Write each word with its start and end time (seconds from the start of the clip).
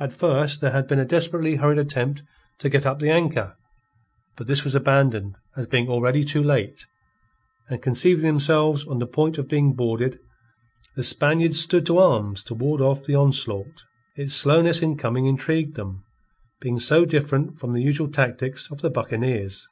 At 0.00 0.14
first 0.14 0.62
there 0.62 0.70
had 0.70 0.86
been 0.86 0.98
a 0.98 1.04
desperately 1.04 1.56
hurried 1.56 1.76
attempt 1.76 2.22
to 2.60 2.70
get 2.70 2.86
up 2.86 3.00
the 3.00 3.10
anchor; 3.10 3.54
but 4.34 4.46
this 4.46 4.64
was 4.64 4.74
abandoned 4.74 5.36
as 5.58 5.66
being 5.66 5.88
already 5.90 6.24
too 6.24 6.42
late; 6.42 6.86
and 7.68 7.82
conceiving 7.82 8.24
themselves 8.24 8.86
on 8.86 8.98
the 8.98 9.06
point 9.06 9.36
of 9.36 9.50
being 9.50 9.74
boarded, 9.74 10.18
the 10.96 11.04
Spaniards 11.04 11.60
stood 11.60 11.84
to 11.84 11.98
arms 11.98 12.42
to 12.44 12.54
ward 12.54 12.80
off 12.80 13.04
the 13.04 13.14
onslaught. 13.16 13.84
Its 14.16 14.32
slowness 14.34 14.80
in 14.80 14.96
coming 14.96 15.26
intrigued 15.26 15.76
them, 15.76 16.02
being 16.62 16.80
so 16.80 17.04
different 17.04 17.56
from 17.56 17.74
the 17.74 17.82
usual 17.82 18.08
tactics 18.08 18.70
of 18.70 18.80
the 18.80 18.88
buccaneers. 18.88 19.68